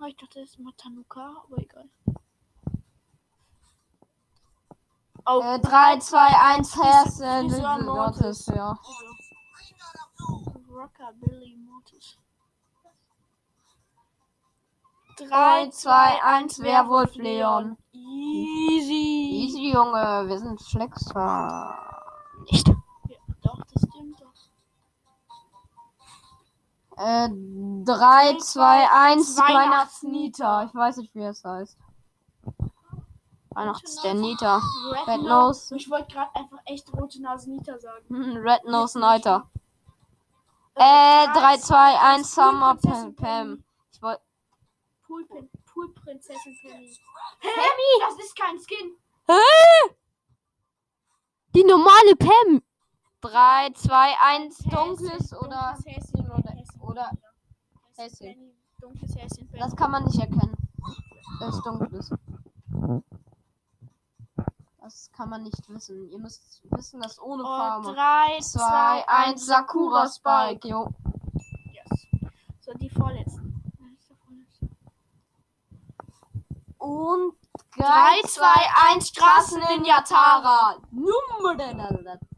[0.00, 1.88] Oh, ich dachte, das ist mal Tanuka, aber egal.
[5.26, 7.84] Oh, Äh, 3, 2, 1, Herzen.
[7.84, 8.46] Mortis.
[8.46, 8.78] Ja.
[10.70, 12.18] Rockabilly Mortis.
[15.18, 17.76] 3, 2, 1, Werwolf Leon.
[17.92, 19.44] Easy.
[19.44, 21.74] Easy, Junge, wir sind Schleckster.
[22.50, 22.70] Nicht.
[26.96, 30.64] Äh, 3, 2, 1, Weihnachtsnita.
[30.64, 31.76] Ich weiß nicht, wie es heißt.
[33.50, 34.60] Weihnachts der Nita.
[35.06, 35.74] Red Nose.
[35.76, 38.04] Ich wollte gerade einfach echt rote Nase Nita sagen.
[38.08, 39.50] Hm, Red Nose Niter.
[40.74, 43.14] Äh, 3, 2, 1, Summer Pam.
[43.14, 43.64] Pam.
[43.92, 44.22] Ich wollte.
[45.06, 46.98] Poolpin Poolprinzessin Penny.
[47.40, 48.00] Penny!
[48.00, 48.96] Das ist kein Skin.
[51.54, 52.62] Die normale Pam.
[53.22, 55.76] 3, 2, 1, dunkles oder.
[55.82, 56.05] dunkles
[56.86, 57.10] oder-
[57.96, 58.52] Häschen.
[58.80, 59.48] Dunkles Häschen.
[59.58, 60.54] Das kann man nicht erkennen.
[61.40, 62.10] Das ist dunkles.
[64.80, 66.08] Das kann man nicht wissen.
[66.10, 67.92] Ihr müsst wissen, dass ohne Und Farbe.
[67.94, 70.68] 3, 2, 1, Sakura Spike.
[70.68, 70.88] Jo.
[71.72, 72.06] Yes.
[72.60, 73.62] So, die vorletzten.
[73.98, 74.62] Ist.
[76.78, 77.34] Und
[77.76, 78.44] 3, 2,
[78.94, 80.76] 1, Straßen Ninja Tara.
[80.92, 81.56] Nummer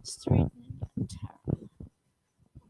[0.05, 0.87] Street Ninja
[1.21, 1.41] Tara.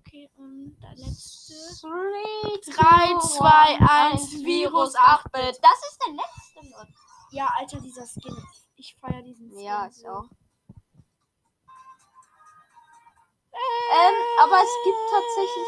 [0.00, 1.54] Okay, und der letzte.
[1.80, 3.78] 3, 3, 2,
[4.12, 5.58] 1, Virus 8-Bit.
[5.62, 6.76] Das ist der letzte.
[6.76, 6.92] Leute.
[7.30, 8.36] Ja, Alter, dieser Skin.
[8.76, 9.60] Ich feiere diesen Skin.
[9.60, 10.08] Ja, ich so.
[10.08, 10.24] auch.
[13.90, 15.66] Ähm, aber es gibt tatsächlich.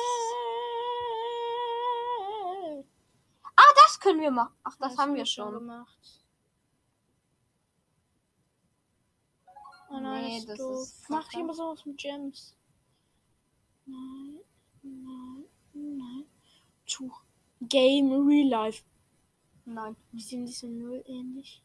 [3.57, 4.55] Ah, das können wir machen.
[4.63, 5.53] Ach, das, haben wir schon.
[5.53, 5.99] gemacht.
[9.91, 11.39] Oh nein, Nee, das ist das ist Mach kacke.
[11.39, 12.55] lieber sowas mit Gems.
[13.87, 14.41] Nein,
[14.83, 16.25] nein, nein.
[16.87, 17.23] Tuch.
[17.61, 18.83] Game Real Life.
[19.65, 19.97] Nein.
[20.13, 21.63] Die sind nicht so null ähnlich.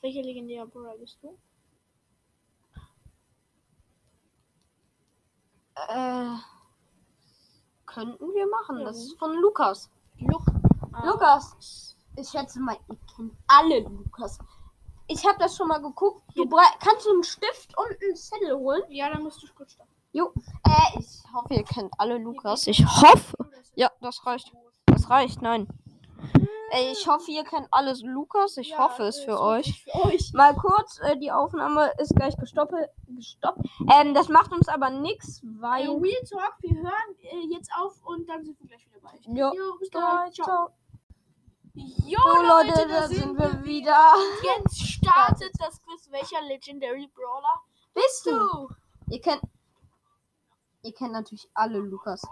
[0.00, 1.36] Welcher legendäre Brawler bist du?
[5.74, 6.36] Äh,
[7.84, 8.78] könnten wir machen.
[8.78, 8.84] Ja.
[8.84, 9.90] Das ist von Lukas.
[10.18, 10.46] Luch.
[10.92, 11.06] Ah.
[11.06, 11.96] Lukas.
[12.16, 14.38] Ich schätze mal, ihr kennt alle Lukas.
[15.08, 16.22] Ich habe das schon mal geguckt.
[16.34, 18.82] Du kannst du einen Stift und einen Zettel holen?
[18.88, 19.92] Ja, dann musst du kurz starten.
[20.24, 22.66] Äh, ich hoffe, ihr kennt alle Lukas.
[22.66, 23.36] Ich hoffe.
[23.74, 24.52] Ja, das reicht.
[24.86, 25.68] Das reicht, nein.
[26.72, 28.56] Äh, ich hoffe, ihr kennt alles Lukas.
[28.56, 29.84] Ich Ja, hoffe es für euch.
[29.84, 30.32] Für euch.
[30.32, 32.74] Mal kurz, äh, die Aufnahme ist gleich gestoppt.
[33.08, 33.60] gestoppt.
[33.94, 35.84] Ähm, das macht uns aber nichts, weil.
[35.84, 39.10] Äh, Real Talk, wir hören äh, jetzt auf und dann sind wir gleich wieder bei
[39.12, 39.26] euch.
[39.26, 39.52] Jo.
[39.54, 40.34] Jo, bis Ciao, gleich.
[40.34, 40.46] Ciao.
[40.46, 40.70] ciao.
[42.06, 44.14] Jo, So, Leute, da sind wir wieder.
[44.42, 46.08] Jetzt startet das Quiz.
[46.10, 47.60] Welcher Legendary Brawler
[47.92, 48.30] Bist du?
[48.30, 48.68] du?
[49.10, 49.42] Ihr kennt.
[50.86, 52.22] Ihr kennt natürlich alle Lukas.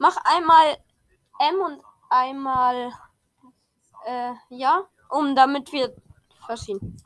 [0.00, 0.76] Mach einmal
[1.40, 2.92] M und einmal
[4.04, 5.94] äh, ja, um damit wir
[6.46, 6.96] verschieden.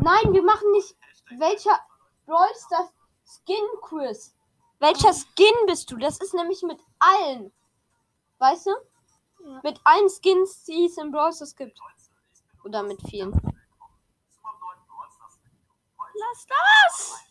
[0.00, 0.96] Nein, wir machen nicht
[1.36, 1.80] welcher
[2.26, 2.92] Brawl Stars
[3.24, 4.36] Skin Quiz.
[4.78, 5.96] Welcher Skin bist du?
[5.96, 7.52] Das ist nämlich mit allen.
[8.38, 8.70] Weißt du?
[9.44, 9.60] Ja.
[9.64, 11.78] Mit allen Skins, die es im Brawl Stars gibt.
[12.64, 13.32] Oder mit vielen.
[16.14, 17.25] Lass das!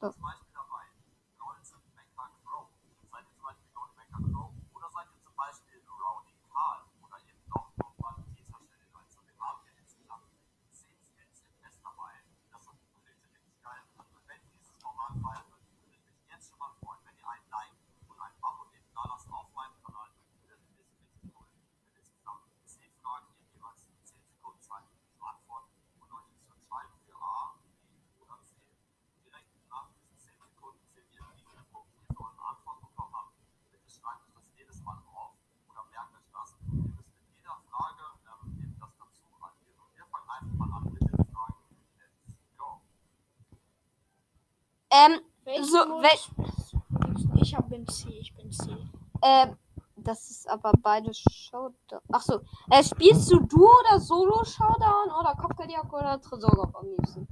[0.00, 0.14] So.
[44.90, 45.20] Ähm,
[45.62, 46.18] So, wel
[47.40, 48.70] ich hab bin C, ich bin C.
[49.22, 49.46] äh,
[49.96, 52.00] das ist aber beide Showdown.
[52.12, 52.40] Ach so.
[52.70, 57.26] Äh, spielst du Duo oder Solo Showdown oder Kopfgeldjagd oder Tresorraub am liebsten?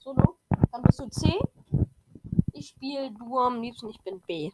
[0.00, 0.38] Solo?
[0.70, 1.38] Dann bist du C.
[2.52, 4.50] Ich spiele Duo am liebsten, ich bin B.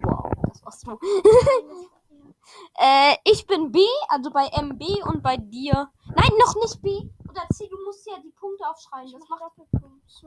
[0.00, 0.98] Wow, das war's so.
[2.78, 5.90] Äh, ich bin B, also bei MB und bei dir.
[6.16, 7.08] Nein, noch nicht B.
[7.28, 9.12] Oder C, du musst ja die Punkte aufschreiben.
[9.12, 9.42] Das macht.
[9.42, 10.10] Doppelpunkt.
[10.10, 10.26] So.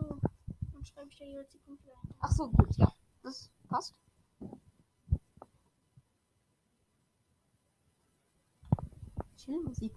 [0.74, 2.16] Dann schreibe ich dir jetzt die Punkte ein.
[2.20, 2.92] Ach so, gut, ja.
[3.24, 3.96] Das passt.
[9.38, 9.94] Chillmusik.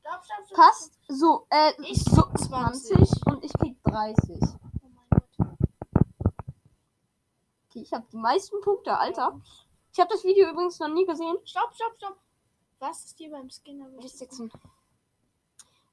[0.00, 0.56] Stopp, stopp, stopp.
[0.56, 0.98] Passt.
[1.08, 2.96] So, äh, Ich so, 20.
[2.96, 4.38] 20 und ich krieg 30.
[4.42, 5.48] Oh mein Gott.
[7.68, 9.40] Okay, ich habe die meisten Punkte, Alter.
[9.92, 11.36] Ich habe das Video übrigens noch nie gesehen.
[11.44, 12.18] Stopp, stopp, stopp.
[12.80, 14.50] Was ist dir beim Skin am wichtigsten?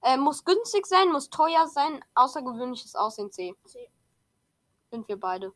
[0.01, 3.53] Äh, muss günstig sein, muss teuer sein, außergewöhnliches Aussehen C.
[3.65, 3.91] C.
[4.89, 5.53] Sind wir beide.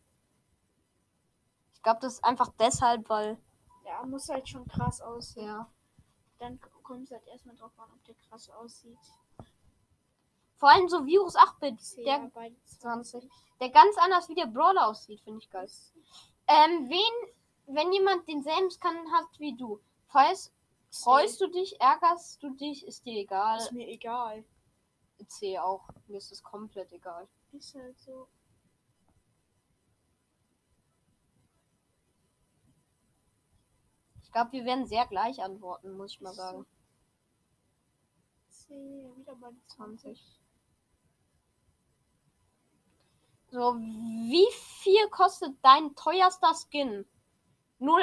[1.74, 3.38] Ich glaube, das ist einfach deshalb, weil.
[3.86, 5.48] Ja, muss halt schon krass aussehen.
[5.48, 5.72] Ja.
[6.40, 9.00] Dann kommt es halt erstmal drauf an, ob der krass aussieht.
[10.58, 13.28] Vor allem so Virus 8-Bit, C, der, ja, beide 20.
[13.62, 15.70] der ganz anders wie der Brawler aussieht, finde ich geil.
[16.48, 17.34] Ähm, wen,
[17.68, 20.52] wenn jemand denselben Skin hat wie du, falls
[20.92, 23.58] freust du dich, ärgerst du dich, ist dir egal.
[23.58, 24.44] Ist mir egal.
[25.28, 25.88] C auch.
[26.08, 27.28] Mir ist es komplett egal.
[27.52, 28.28] Ist halt so.
[34.24, 36.66] Ich glaube, wir werden sehr gleich antworten, muss ich mal sagen.
[38.50, 38.74] C,
[39.18, 40.40] wieder bei 20.
[43.52, 47.06] So, wie viel kostet dein teuerster Skin?
[47.80, 48.02] 0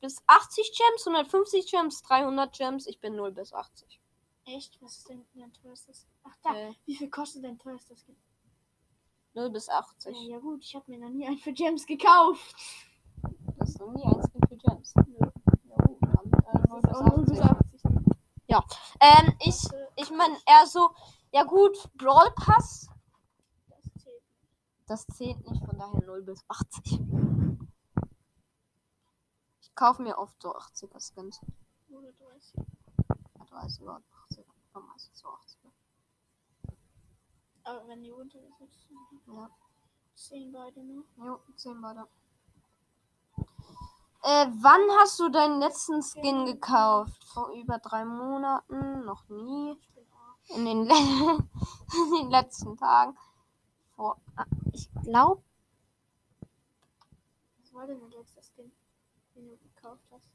[0.00, 2.86] bis 80 Gems, 150 Gems, 300 Gems.
[2.86, 4.00] Ich bin 0 bis 80.
[4.46, 4.80] Echt?
[4.80, 6.06] Was ist denn dein teuerstes?
[6.24, 8.16] Ach da, Äh, wie viel kostet dein teuerstes Skin?
[9.34, 10.16] 0 bis Ja, 80.
[10.28, 12.54] ja gut, ich habe mir noch nie einen für Gems gekauft.
[13.58, 14.94] Das ist noch nie ein Skin für Gems.
[14.96, 17.84] Ja, gut, dann, äh, 0 bis Das ist auch 0 bis 80.
[17.84, 17.90] 80.
[17.90, 18.64] ne?
[19.00, 20.90] Ähm, ich, Warte, ich meine eher so,
[21.32, 22.88] ja gut, Brawl Pass,
[23.68, 24.22] Das zählt.
[24.86, 27.00] das zählt nicht, von daher 0 bis 80.
[29.78, 31.40] Kaufe mir oft so 80er Skins.
[31.88, 32.52] Oder 30.
[33.38, 34.44] Ja, 30 oder 80er.
[34.72, 35.70] Aber meistens so 80er.
[37.62, 38.88] Aber wenn die runter ist, jetzt
[39.26, 39.48] Ja.
[40.16, 41.04] 10 beide, ne?
[41.18, 42.08] Jo, 10 weiter.
[44.24, 47.22] Äh, wann hast du deinen letzten Skin gekauft?
[47.32, 49.04] Vor über drei Monaten?
[49.04, 49.78] Noch nie.
[50.48, 53.16] In den, in den letzten Tagen.
[53.94, 55.40] Vor, ah, ich glaube,
[57.60, 58.72] Was war denn dein letzter Skin,
[59.88, 60.28] gekauft hast?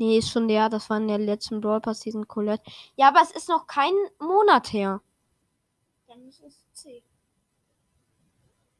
[0.00, 2.64] nee, ist schon der, das war in der letzten Brawl Pass Season Colette.
[2.96, 5.02] Ja, aber es ist noch kein Monat her.
[6.08, 7.04] Dann ist es C.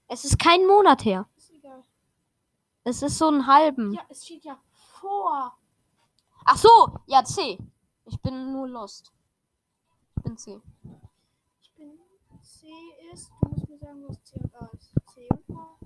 [0.08, 1.28] Es ist kein Monat her.
[1.36, 1.84] Ist egal.
[2.84, 3.92] Es ist so einen halben.
[3.92, 4.58] Ja, es steht ja
[4.98, 5.56] vor.
[6.46, 7.58] Ach so, ja, C.
[8.06, 9.12] Ich bin nur lost.
[10.16, 10.60] Ich bin C.
[12.70, 12.76] C
[13.12, 14.92] ist, du musst mir sagen, was C und A ist.
[15.12, 15.78] C und A.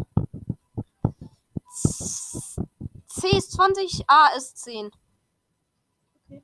[3.07, 4.91] C ist 20, A ist 10.
[6.26, 6.43] Okay.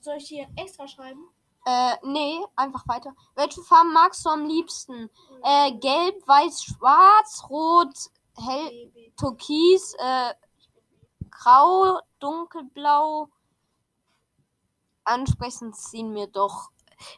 [0.00, 1.26] Soll ich hier extra schreiben?
[1.64, 3.14] Äh, nee, einfach weiter.
[3.36, 5.08] Welche Farben magst du am liebsten?
[5.42, 7.94] Äh, gelb, weiß, schwarz, rot,
[8.36, 9.12] hell, B, B.
[9.16, 10.34] türkis, äh,
[11.20, 11.26] B.
[11.30, 13.28] grau, dunkelblau,
[15.04, 16.70] ansprechen, ziehen wir doch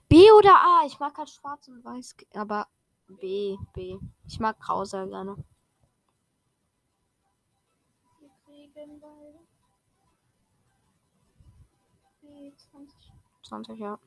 [0.08, 0.82] B oder A.
[0.86, 2.66] Ich mag halt schwarz und weiß, aber
[3.08, 3.98] B, B.
[4.26, 5.36] Ich mag grau sehr gerne.
[8.20, 9.38] Wir kriegen beide.
[12.22, 12.88] B20.
[13.42, 13.98] 20, ja.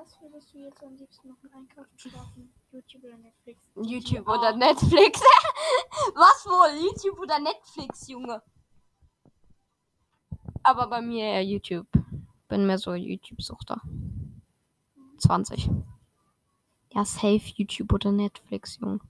[0.00, 1.50] Was würdest du jetzt am liebsten machen?
[1.52, 3.60] Einkaufen, schlafen, YouTube oder Netflix?
[3.76, 4.38] YouTube A.
[4.38, 5.20] oder Netflix.
[6.14, 6.86] Was wohl?
[6.86, 8.42] YouTube oder Netflix, Junge?
[10.62, 11.86] Aber bei mir eher YouTube.
[12.48, 13.82] Bin mehr so YouTube-Suchter.
[15.18, 15.68] 20.
[16.94, 19.00] Ja, safe YouTube oder Netflix, Junge.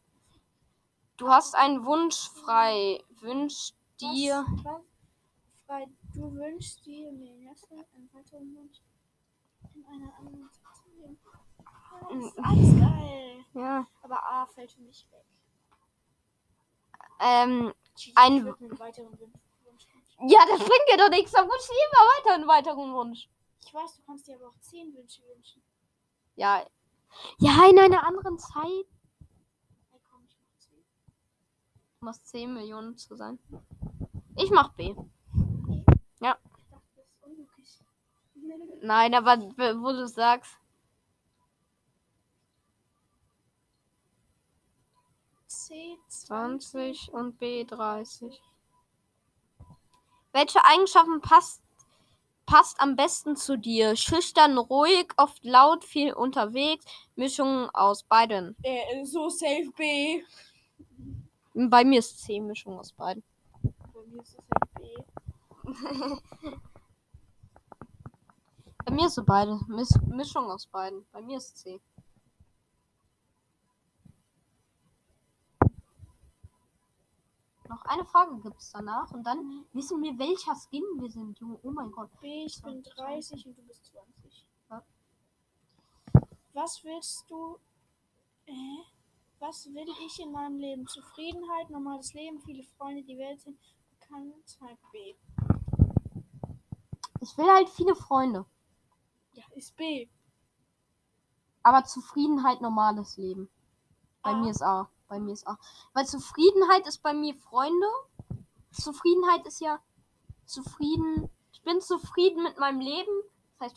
[1.19, 3.01] Du hast einen Wunsch frei.
[3.21, 4.45] Wünsch dir.
[4.49, 4.83] Was, was,
[5.67, 8.81] frei, du wünschst dir Nester, einen weiteren Wunsch
[9.75, 10.51] in einer anderen
[11.01, 11.19] Leben.
[11.59, 13.45] Ja, das ist alles geil.
[13.55, 13.87] Ja.
[14.03, 15.25] Aber A fällt für mich weg.
[17.21, 18.43] Ähm, Ich Ein- ja,
[20.49, 21.33] das bringt dir doch nichts.
[21.33, 23.29] Dann wünsch dir immer weiter einen weiteren Wunsch.
[23.63, 25.63] Ich weiß, du kannst dir aber auch zehn Wünsche wünschen.
[26.37, 26.65] Ja.
[27.39, 28.87] Ja, in einer anderen Zeit.
[29.91, 30.83] Hey, komm, ich mach zehn.
[32.01, 33.39] Muss 10 Millionen zu sein.
[34.37, 34.95] Ich mach B.
[34.95, 34.97] Ich
[36.21, 36.41] dachte,
[36.97, 37.79] das ist unglücklich.
[38.83, 39.37] Nein, aber
[39.83, 40.57] wo du sagst.
[45.71, 48.43] C, 20 und B 30.
[50.33, 51.63] Welche Eigenschaften passt,
[52.45, 53.95] passt am besten zu dir?
[53.95, 58.57] Schüchtern, ruhig, oft laut, viel unterwegs, Mischung aus beiden.
[58.65, 60.25] Äh, so safe B.
[61.55, 63.23] Bei mir ist C Mischung aus beiden.
[63.63, 64.97] Bei mir ist das halt B.
[68.87, 69.61] Bei mir ist so beide.
[69.69, 71.07] Mis Mischung aus beiden.
[71.13, 71.81] Bei mir ist C.
[78.13, 81.59] Noch eine Frage gibt es danach und dann wissen wir, welcher Skin wir sind, Junge.
[81.63, 82.11] Oh mein Gott.
[82.21, 84.47] B, ich bin 30 und du bist 20.
[84.71, 84.83] Ja.
[86.53, 87.59] Was willst du.
[88.47, 88.85] Äh,
[89.39, 90.87] was will ich in meinem Leben?
[90.87, 93.59] Zufriedenheit, normales Leben, viele Freunde, die Welt sind.
[93.99, 95.15] Bekanntheit B.
[97.21, 98.45] Ich will halt viele Freunde.
[99.35, 100.09] Ja, ist B.
[101.63, 103.49] Aber Zufriedenheit, normales Leben.
[104.23, 104.37] Bei A.
[104.37, 104.91] mir ist A.
[105.11, 105.59] Bei mir ist A.
[105.93, 107.87] Weil Zufriedenheit ist bei mir Freunde.
[108.71, 109.81] Zufriedenheit ist ja
[110.47, 111.29] zufrieden.
[111.53, 113.11] Ich bin zufrieden mit meinem Leben.
[113.59, 113.77] Das heißt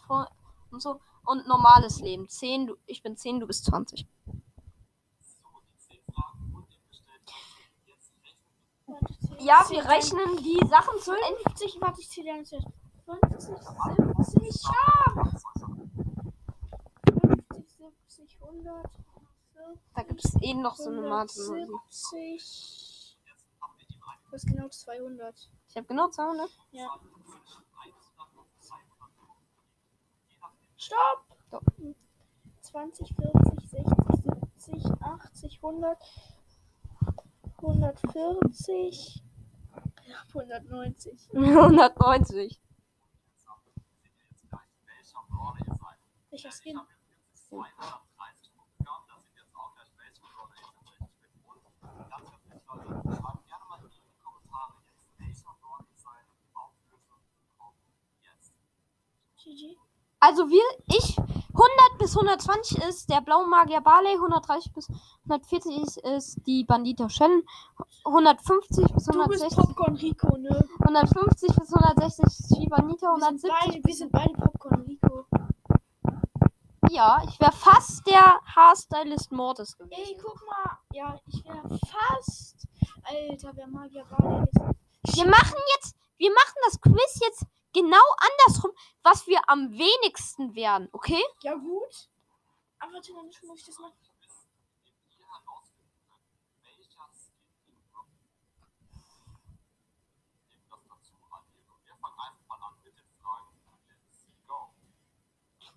[0.72, 1.00] und so.
[1.26, 2.30] Und normales Leben.
[2.30, 4.08] 10, du, ich bin 10, du bist 20.
[8.86, 11.40] Warte, zähl- Ja, wir rechnen die Sachen zu Ende.
[11.48, 12.68] 50, warte, ich zähle ganz fest.
[13.06, 13.40] 50,
[14.28, 15.14] 70, ja!
[17.54, 17.78] 50,
[18.08, 18.90] 70, 100.
[19.96, 21.02] Da gibt es eh noch so eine.
[21.02, 23.18] 170.
[24.32, 25.50] Das ist genau 200.
[25.70, 26.50] Ich habe genau 200.
[26.72, 26.90] Ja.
[30.76, 31.26] Stopp!
[31.48, 31.64] Stopp.
[32.62, 33.86] 20, 40, 60,
[34.58, 35.98] 70, 80, 100,
[37.58, 39.24] 140,
[40.34, 41.30] 190.
[41.34, 42.60] 190.
[46.32, 46.80] Welcher Skin?
[59.44, 59.78] GG.
[60.20, 64.88] Also wir, ich, 100 bis 120 ist der blaue Magier Barley, 130 bis
[65.26, 67.44] 140 ist, ist die Bandita Shannon,
[68.06, 70.66] 150 bis Du bist 160, Popcorn Rico, ne?
[70.80, 73.52] 150 bis 160 ist Shibanita, Wir sind, 170.
[73.52, 75.26] beide, wir sind beide Popcorn Rico.
[76.90, 79.94] Ja, ich wäre fast der Haarstylist Mortis gewesen.
[80.06, 80.78] Ey, guck mal.
[80.94, 82.66] Ja, ich wäre fast.
[83.04, 85.18] Alter, wer Magier Barley ist.
[85.18, 88.72] Wir machen jetzt, wir machen das Quiz jetzt genau andersrum,
[89.04, 91.22] was wir am wenigsten werden, okay?
[91.42, 92.10] Ja, gut.
[92.80, 93.92] Aber warte, dann muss ich das mal.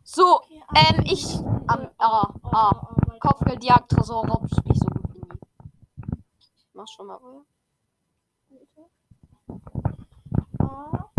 [0.09, 2.95] So, Okay, ähm, am ich, nächsten, am, äh, ah, ah.
[3.21, 5.41] Kopfgeldjagd, Tresorraub spiel ich so gut wie nie.
[6.57, 7.45] Ich mach schon mal ruhig.
[10.59, 11.16] A, Eisenhut.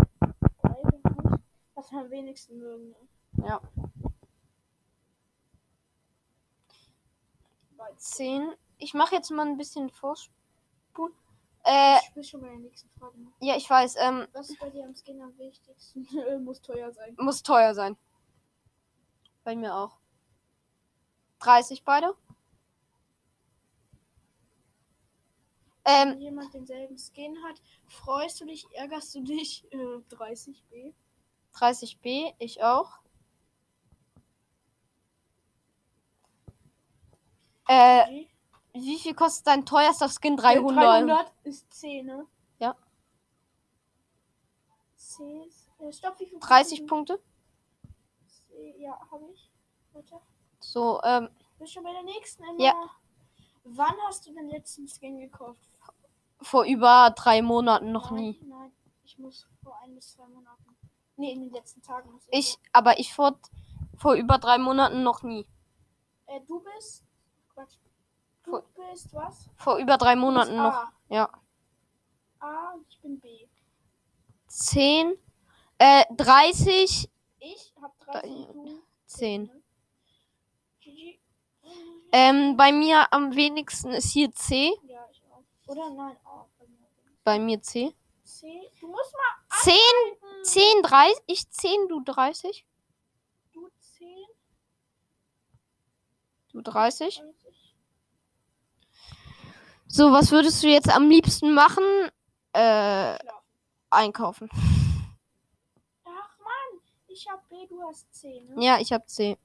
[1.88, 2.90] Was wir am wenigsten mögen.
[2.90, 3.46] Ne?
[3.46, 3.62] Ja.
[7.78, 8.52] Bei 10.
[8.76, 11.14] Ich mache jetzt mal ein bisschen Vorspul.
[11.64, 13.18] Äh, Ich will schon bei der nächsten Frage.
[13.18, 13.32] Ne?
[13.40, 16.06] ja, ich weiß, ähm, Was ist bei dir am Skin am wichtigsten?
[16.44, 17.14] Muss teuer sein.
[17.18, 17.96] muss teuer sein.
[19.44, 19.96] Bei mir auch.
[21.38, 22.14] 30 beide.
[25.86, 29.64] Ähm, Wenn jemand denselben Skin hat, freust du dich, ärgerst du dich?
[29.72, 29.76] Äh,
[30.10, 30.92] 30b.
[31.58, 32.98] 30b, ich auch.
[37.68, 38.26] Äh,
[38.72, 40.36] wie viel kostet dein teuerster Skin?
[40.36, 40.84] 300.
[40.84, 42.26] 300 ist 10, ne?
[42.58, 42.76] Ja.
[44.96, 45.50] 10.
[45.80, 47.20] Äh, stopp, wie viel 30 Punkte?
[48.78, 49.50] Ja, habe ich.
[49.92, 50.20] Warte.
[50.60, 51.28] So, ähm,
[51.58, 52.62] Bist schon bei der nächsten Emma?
[52.62, 52.74] Ja.
[53.64, 55.68] Wann hast du den letzten Skin gekauft?
[56.40, 58.40] vor über drei Monaten noch nein, nie.
[58.46, 58.72] Nein,
[59.04, 60.76] ich muss vor ein bis zwei Monaten.
[61.18, 62.10] Nee, in den letzten Tagen.
[62.12, 63.38] muss Ich, aber ich vor,
[63.96, 65.46] vor über drei Monaten noch nie.
[66.26, 67.04] Äh, du bist.
[67.52, 67.74] Quatsch.
[68.44, 69.50] Du Vor- bist was?
[69.56, 70.72] Vor über drei Monaten noch.
[70.72, 70.92] A.
[71.08, 71.28] Ja.
[72.40, 73.46] A ich bin B.
[74.46, 75.14] 10,
[75.78, 77.10] äh, 30,
[77.40, 79.42] Ich hab 30 Da- du 10.
[79.44, 79.62] ne?
[82.12, 84.72] Ähm, bei mir am wenigsten ist hier C.
[84.84, 85.42] Ja, ich auch.
[85.66, 86.46] Oder nein, A.
[86.58, 86.88] bei mir.
[87.24, 87.92] Bei mir C.
[88.28, 88.70] C.
[88.80, 90.44] Du musst mal 10, anhalten.
[90.44, 91.22] 10, 30.
[91.26, 92.66] Ich 10, du 30.
[93.52, 94.26] Du 10.
[96.52, 97.16] Du 30.
[97.16, 97.74] 30.
[99.88, 101.82] So, was würdest du jetzt am liebsten machen?
[102.52, 103.38] Äh, Schlafen.
[103.90, 104.48] einkaufen.
[106.04, 108.62] Ach Mann, ich hab B, du hast C, ne?
[108.64, 109.38] Ja, ich hab C.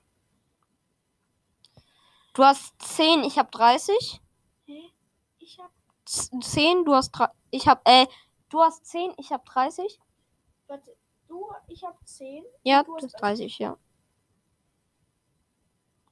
[2.33, 4.19] Du hast 10, ich hab 30.
[4.65, 4.91] Hä?
[5.39, 5.71] Ich hab.
[6.05, 7.29] Z- 10, du hast 3.
[7.51, 8.07] Ich hab, äh,
[8.53, 9.99] du hast 10, ich hab 30.
[10.67, 10.95] Warte.
[11.27, 12.45] Du, ich hab 10.
[12.61, 13.77] Ja, Du hast hast 30, ja.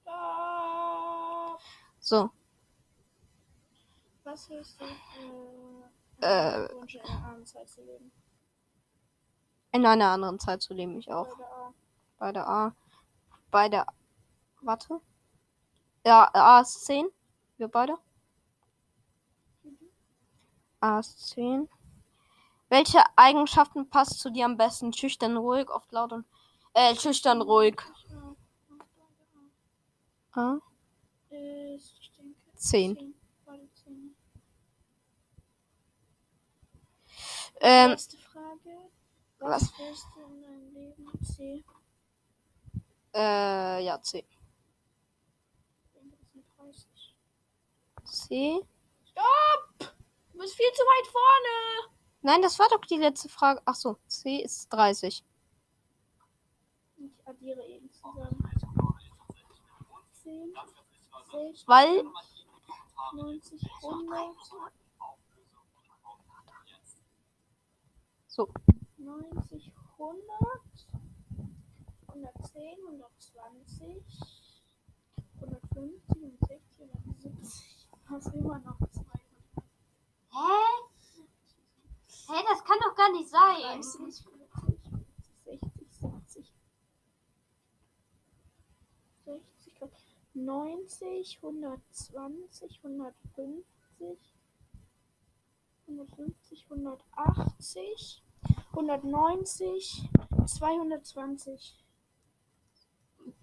[0.05, 1.55] Ah,
[1.99, 2.31] So.
[4.23, 4.85] was willst du?
[6.25, 6.65] Äh.
[6.65, 6.73] Äh.
[6.73, 8.11] Wunsch in einer anderen Zeit zu leben.
[9.73, 11.27] In einer anderen Zeit zu leben, ich auch.
[11.39, 11.73] A.
[12.17, 12.75] Bei der A.
[13.51, 13.85] Bei der.
[14.61, 14.99] Warte.
[16.05, 17.07] Ja, A ist 10.
[17.57, 17.97] Wir beide.
[20.79, 21.69] A ist 10.
[22.71, 24.93] Welche Eigenschaften passt zu dir am besten?
[24.93, 26.25] Schüchtern, ruhig, oft laut und.
[26.73, 27.81] Äh, schüchtern, ruhig.
[30.31, 30.57] A.
[31.29, 32.39] Ist, ich denke.
[32.55, 32.95] 10.
[32.95, 33.13] 10.
[33.45, 34.15] Beide 10.
[37.59, 38.89] Ähm, Letzte Frage.
[39.39, 39.73] Was, was?
[39.77, 41.25] willst du in deinem Leben?
[41.25, 41.65] C.
[43.13, 44.19] äh, ja, C.
[44.19, 47.15] Ich denke, das sind 30.
[48.05, 48.65] C.
[49.03, 49.93] Stopp!
[50.31, 51.90] Du bist viel zu weit vorne.
[52.23, 53.61] Nein, das war doch die letzte Frage.
[53.65, 55.23] Ach so, C ist 30.
[56.97, 58.37] Ich addiere eben zusammen.
[60.23, 60.53] 10,
[61.31, 62.03] 60, Weil
[63.13, 64.35] 90, 100,
[68.27, 68.47] So.
[68.97, 70.21] 90, 100,
[72.07, 74.03] 110, 120,
[75.41, 77.87] 150, 160, 170.
[78.09, 79.21] Was immer noch 200.
[80.31, 80.90] Hä?
[82.27, 83.81] Hä, das kann doch gar nicht sein.
[83.81, 84.25] 30,
[85.43, 86.53] 40, 60, 70.
[89.25, 93.65] 60, 90, 120, 150,
[95.87, 98.23] 150, 180,
[98.73, 100.09] 190,
[100.45, 101.85] 220.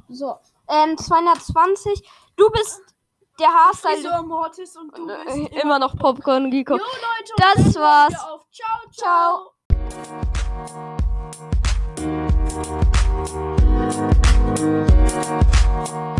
[0.08, 0.38] So.
[0.68, 2.02] Ähm, 220.
[2.36, 2.80] Du bist
[3.38, 3.94] der Haarstyle.
[3.96, 6.74] Wieso Mortis und du bist Äh, immer noch Popcorn Geeko.
[6.76, 7.32] Jo Leute,
[7.64, 8.14] Das war's.
[8.14, 8.40] Ciao,
[8.90, 9.52] ciao.
[15.96, 16.17] Ciao.